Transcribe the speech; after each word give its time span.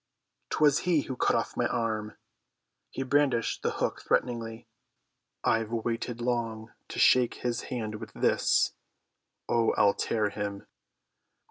'Twas 0.49 0.79
he 0.79 1.03
cut 1.19 1.35
off 1.35 1.55
my 1.55 1.67
arm." 1.67 2.17
He 2.89 3.03
brandished 3.03 3.61
the 3.61 3.69
hook 3.73 4.01
threateningly. 4.01 4.67
"I've 5.43 5.69
waited 5.69 6.21
long 6.21 6.73
to 6.87 6.97
shake 6.97 7.35
his 7.35 7.61
hand 7.69 7.93
with 7.93 8.11
this. 8.13 8.73
Oh, 9.47 9.73
I'll 9.77 9.93
tear 9.93 10.31
him!" 10.31 10.65